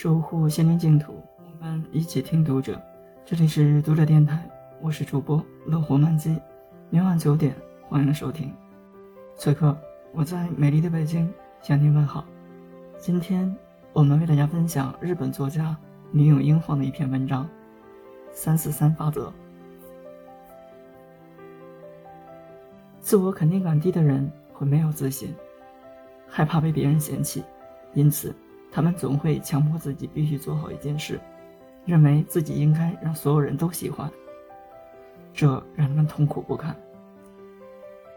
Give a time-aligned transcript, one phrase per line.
[0.00, 2.80] 守护心灵净土，我们一起听读者。
[3.24, 4.48] 这里是读者电台，
[4.80, 6.40] 我是主播乐活漫记。
[6.88, 7.52] 每晚九点，
[7.88, 8.54] 欢迎收听。
[9.34, 9.76] 此刻
[10.12, 11.28] 我在美丽的北京
[11.62, 12.24] 向您问好。
[12.96, 13.52] 今天
[13.92, 15.76] 我们为大家分享日本作家
[16.12, 17.48] 女永英皇的一篇文章：
[18.30, 19.32] 三四三法则。
[23.00, 25.34] 自我肯定感低的人会没有自信，
[26.28, 27.42] 害怕被别人嫌弃，
[27.94, 28.32] 因此
[28.78, 31.18] 他们总会强迫自己必须做好一件事，
[31.84, 34.08] 认为自己应该让所有人都喜欢。
[35.34, 36.76] 这让他们痛苦不堪。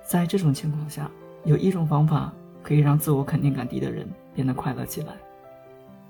[0.04, 1.10] 在这种情况下，
[1.46, 5.16] 有一种方法可以让自我肯定感低的人变得快乐起来，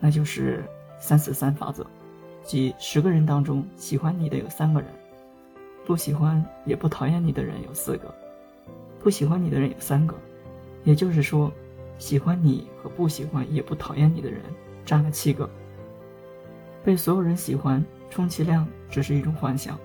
[0.01, 0.65] 那就是
[0.99, 1.87] 三四三法则，
[2.43, 4.89] 即十个人当中喜欢你的有三个人，
[5.85, 8.13] 不喜欢也不讨厌你的人有四个。
[8.99, 10.13] 不喜欢你的人有三个，
[10.83, 11.49] 也就是说，
[12.01, 14.41] 喜欢你和不喜欢也不讨厌你的人
[14.83, 15.47] 占了七个。
[16.83, 19.75] 被所有人喜欢，充其量只是一种幻想；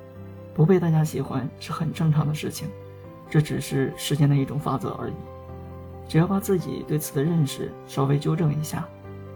[0.54, 2.68] 不被大家喜欢是很正常的事情，
[3.28, 5.12] 这只是世间的一种法则而已。
[6.08, 8.88] 只要把自己对此的认识稍微纠正一下，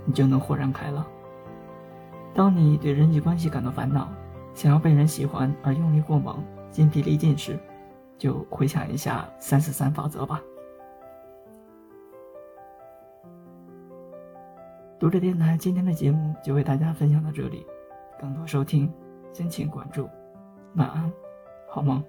[0.06, 1.04] 你就能豁然开朗。
[2.32, 4.08] 当你对人际关系感到烦恼，
[4.54, 7.58] 想要被人喜欢而用力过猛、筋疲力尽时，
[8.16, 10.40] 就回想一下三四三法则吧。
[15.00, 17.64] 读者电台今天的节目就为大家分享到这里，
[18.20, 18.92] 更多收听
[19.32, 20.06] 敬请关注。
[20.74, 21.10] 晚安，
[21.66, 22.04] 好梦。